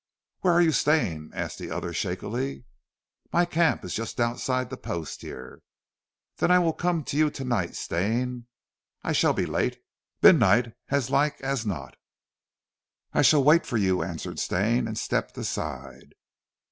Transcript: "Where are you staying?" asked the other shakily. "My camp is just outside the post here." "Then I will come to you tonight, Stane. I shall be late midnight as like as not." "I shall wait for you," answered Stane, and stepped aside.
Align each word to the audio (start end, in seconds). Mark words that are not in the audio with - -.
"Where 0.39 0.53
are 0.53 0.63
you 0.63 0.71
staying?" 0.71 1.29
asked 1.31 1.59
the 1.59 1.69
other 1.69 1.93
shakily. 1.93 2.65
"My 3.31 3.45
camp 3.45 3.85
is 3.85 3.93
just 3.93 4.19
outside 4.19 4.71
the 4.71 4.75
post 4.75 5.21
here." 5.21 5.61
"Then 6.37 6.49
I 6.49 6.57
will 6.57 6.73
come 6.73 7.03
to 7.03 7.17
you 7.17 7.29
tonight, 7.29 7.75
Stane. 7.75 8.47
I 9.03 9.11
shall 9.11 9.33
be 9.33 9.45
late 9.45 9.77
midnight 10.23 10.73
as 10.89 11.11
like 11.11 11.39
as 11.41 11.67
not." 11.67 11.97
"I 13.13 13.21
shall 13.21 13.43
wait 13.43 13.63
for 13.67 13.77
you," 13.77 14.01
answered 14.01 14.39
Stane, 14.39 14.87
and 14.87 14.97
stepped 14.97 15.37
aside. 15.37 16.15